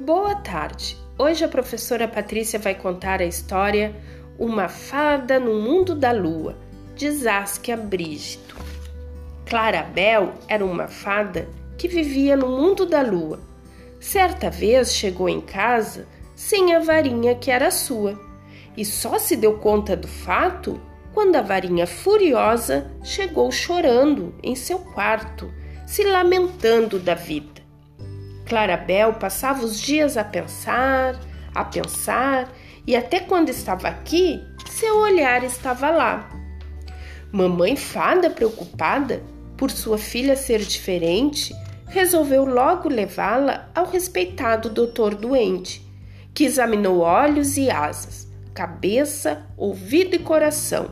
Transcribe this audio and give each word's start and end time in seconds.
Boa 0.00 0.34
tarde. 0.34 0.96
Hoje 1.18 1.44
a 1.44 1.48
professora 1.48 2.08
Patrícia 2.08 2.58
vai 2.58 2.74
contar 2.74 3.20
a 3.20 3.26
história 3.26 3.94
Uma 4.38 4.66
Fada 4.66 5.38
no 5.38 5.60
Mundo 5.60 5.94
da 5.94 6.10
Lua, 6.10 6.56
de 6.96 7.10
Zaskia 7.10 7.76
Brígido. 7.76 8.54
Clarabel 9.44 10.32
era 10.48 10.64
uma 10.64 10.88
fada 10.88 11.46
que 11.76 11.86
vivia 11.86 12.34
no 12.34 12.48
mundo 12.48 12.86
da 12.86 13.02
lua. 13.02 13.40
Certa 14.00 14.48
vez 14.48 14.94
chegou 14.94 15.28
em 15.28 15.42
casa 15.42 16.08
sem 16.34 16.74
a 16.74 16.78
varinha 16.78 17.34
que 17.34 17.50
era 17.50 17.70
sua 17.70 18.18
e 18.74 18.86
só 18.86 19.18
se 19.18 19.36
deu 19.36 19.58
conta 19.58 19.94
do 19.94 20.08
fato 20.08 20.80
quando 21.12 21.36
a 21.36 21.42
varinha 21.42 21.86
furiosa 21.86 22.90
chegou 23.04 23.52
chorando 23.52 24.34
em 24.42 24.56
seu 24.56 24.78
quarto, 24.78 25.52
se 25.86 26.04
lamentando 26.04 26.98
da 26.98 27.14
vida. 27.14 27.59
Clarabel 28.50 29.12
passava 29.12 29.64
os 29.64 29.80
dias 29.80 30.16
a 30.16 30.24
pensar, 30.24 31.14
a 31.54 31.64
pensar, 31.64 32.52
e 32.84 32.96
até 32.96 33.20
quando 33.20 33.48
estava 33.48 33.86
aqui, 33.86 34.42
seu 34.68 34.98
olhar 34.98 35.44
estava 35.44 35.88
lá. 35.88 36.28
Mamãe 37.30 37.76
Fada, 37.76 38.28
preocupada 38.28 39.22
por 39.56 39.70
sua 39.70 39.96
filha 39.96 40.34
ser 40.34 40.58
diferente, 40.58 41.54
resolveu 41.86 42.44
logo 42.44 42.88
levá-la 42.88 43.68
ao 43.72 43.86
respeitado 43.86 44.68
doutor 44.68 45.14
doente, 45.14 45.88
que 46.34 46.44
examinou 46.44 46.98
olhos 46.98 47.56
e 47.56 47.70
asas, 47.70 48.26
cabeça, 48.52 49.46
ouvido 49.56 50.16
e 50.16 50.18
coração, 50.18 50.90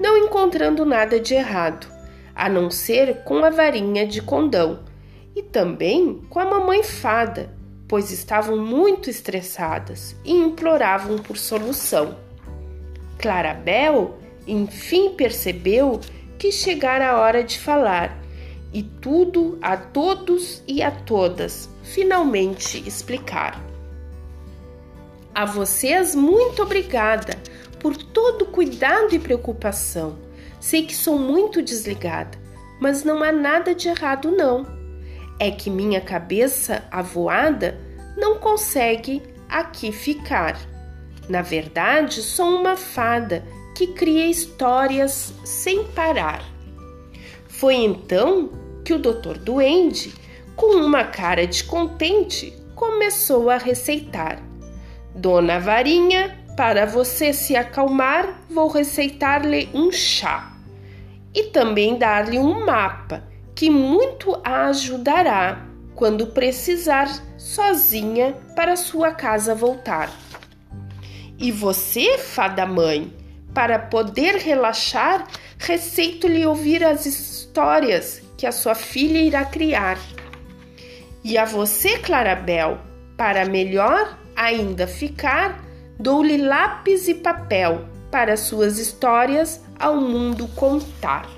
não 0.00 0.16
encontrando 0.16 0.86
nada 0.86 1.20
de 1.20 1.34
errado, 1.34 1.86
a 2.34 2.48
não 2.48 2.70
ser 2.70 3.24
com 3.24 3.44
a 3.44 3.50
varinha 3.50 4.06
de 4.06 4.22
condão 4.22 4.87
e 5.38 5.42
também 5.44 6.20
com 6.28 6.40
a 6.40 6.44
mamãe 6.44 6.82
fada, 6.82 7.54
pois 7.86 8.10
estavam 8.10 8.56
muito 8.56 9.08
estressadas 9.08 10.16
e 10.24 10.32
imploravam 10.32 11.16
por 11.18 11.38
solução. 11.38 12.16
Clarabel 13.18 14.18
enfim 14.48 15.10
percebeu 15.10 16.00
que 16.36 16.50
chegara 16.50 17.10
a 17.10 17.20
hora 17.20 17.44
de 17.44 17.56
falar 17.56 18.18
e 18.72 18.82
tudo 18.82 19.58
a 19.62 19.76
todos 19.76 20.60
e 20.66 20.82
a 20.82 20.90
todas 20.90 21.70
finalmente 21.84 22.82
explicar. 22.86 23.62
A 25.32 25.44
vocês 25.44 26.16
muito 26.16 26.64
obrigada 26.64 27.38
por 27.78 27.96
todo 27.96 28.42
o 28.42 28.46
cuidado 28.46 29.14
e 29.14 29.20
preocupação. 29.20 30.18
Sei 30.58 30.84
que 30.84 30.96
sou 30.96 31.16
muito 31.16 31.62
desligada, 31.62 32.36
mas 32.80 33.04
não 33.04 33.22
há 33.22 33.30
nada 33.30 33.72
de 33.72 33.88
errado 33.88 34.32
não 34.32 34.77
é 35.38 35.50
que 35.50 35.70
minha 35.70 36.00
cabeça 36.00 36.84
avoada 36.90 37.78
não 38.16 38.38
consegue 38.38 39.22
aqui 39.48 39.92
ficar. 39.92 40.58
Na 41.28 41.42
verdade, 41.42 42.22
sou 42.22 42.48
uma 42.48 42.76
fada 42.76 43.44
que 43.74 43.88
cria 43.88 44.26
histórias 44.26 45.32
sem 45.44 45.84
parar. 45.84 46.42
Foi 47.46 47.74
então 47.74 48.50
que 48.84 48.92
o 48.92 48.98
doutor 48.98 49.38
Duende, 49.38 50.14
com 50.56 50.76
uma 50.76 51.04
cara 51.04 51.46
de 51.46 51.62
contente, 51.64 52.52
começou 52.74 53.50
a 53.50 53.56
receitar. 53.56 54.42
Dona 55.14 55.58
Varinha, 55.58 56.38
para 56.56 56.86
você 56.86 57.32
se 57.32 57.54
acalmar, 57.54 58.42
vou 58.50 58.68
receitar-lhe 58.68 59.68
um 59.72 59.92
chá 59.92 60.52
e 61.34 61.44
também 61.44 61.96
dar-lhe 61.98 62.38
um 62.38 62.64
mapa 62.64 63.22
que 63.58 63.68
muito 63.68 64.40
a 64.44 64.66
ajudará 64.66 65.66
quando 65.96 66.28
precisar 66.28 67.08
sozinha 67.36 68.36
para 68.54 68.76
sua 68.76 69.10
casa 69.10 69.52
voltar. 69.52 70.12
E 71.36 71.50
você, 71.50 72.18
fada 72.18 72.64
mãe, 72.64 73.12
para 73.52 73.76
poder 73.80 74.36
relaxar, 74.36 75.26
receito-lhe 75.58 76.46
ouvir 76.46 76.84
as 76.84 77.04
histórias 77.04 78.22
que 78.36 78.46
a 78.46 78.52
sua 78.52 78.76
filha 78.76 79.18
irá 79.18 79.44
criar. 79.44 79.98
E 81.24 81.36
a 81.36 81.44
você, 81.44 81.98
Clarabel, 81.98 82.78
para 83.16 83.44
melhor 83.44 84.16
ainda 84.36 84.86
ficar, 84.86 85.64
dou-lhe 85.98 86.36
lápis 86.36 87.08
e 87.08 87.14
papel 87.14 87.84
para 88.08 88.36
suas 88.36 88.78
histórias 88.78 89.60
ao 89.80 89.96
mundo 89.96 90.46
contar. 90.54 91.37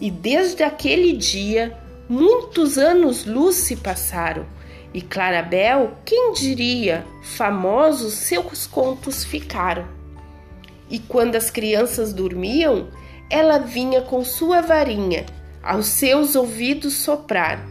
E 0.00 0.10
desde 0.10 0.62
aquele 0.62 1.12
dia, 1.12 1.76
muitos 2.08 2.78
anos-luz 2.78 3.56
se 3.56 3.76
passaram, 3.76 4.46
e 4.94 5.02
Clarabel, 5.02 5.92
quem 6.04 6.32
diria, 6.32 7.04
famosos 7.22 8.14
seus 8.14 8.66
contos 8.66 9.24
ficaram. 9.24 9.86
E 10.90 10.98
quando 10.98 11.36
as 11.36 11.50
crianças 11.50 12.12
dormiam, 12.12 12.88
ela 13.30 13.58
vinha 13.58 14.00
com 14.00 14.24
sua 14.24 14.62
varinha 14.62 15.26
aos 15.62 15.86
seus 15.86 16.34
ouvidos 16.34 16.94
soprar 16.94 17.62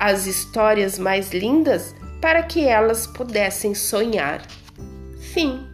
as 0.00 0.26
histórias 0.26 0.98
mais 0.98 1.32
lindas 1.32 1.94
para 2.20 2.42
que 2.42 2.64
elas 2.66 3.06
pudessem 3.06 3.74
sonhar. 3.74 4.42
Fim. 5.32 5.65